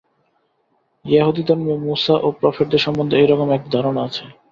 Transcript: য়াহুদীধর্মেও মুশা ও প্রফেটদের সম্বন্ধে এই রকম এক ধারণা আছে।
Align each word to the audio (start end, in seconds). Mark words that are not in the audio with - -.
য়াহুদীধর্মেও 1.05 1.77
মুশা 1.85 2.15
ও 2.17 2.37
প্রফেটদের 2.39 2.83
সম্বন্ধে 2.85 3.15
এই 3.17 3.27
রকম 3.27 3.47
এক 3.51 3.63
ধারণা 3.73 4.01
আছে। 4.07 4.23